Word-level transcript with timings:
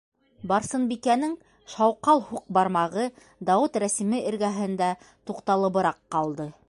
Барсынбикәнең 0.51 1.35
шауҡал 1.73 2.23
һуҡ 2.29 2.47
бармағы 2.59 3.05
Дауыт 3.51 3.79
рәсеме 3.85 4.23
эргәһендә 4.31 4.89
туҡталыбыраҡ 5.31 6.03
ҡалды. 6.19 6.51